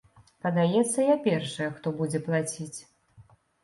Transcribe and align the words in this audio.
Падаецца, 0.45 1.05
я 1.13 1.19
першая, 1.27 1.69
хто 1.79 1.87
будзе 2.03 2.27
плаціць. 2.29 2.75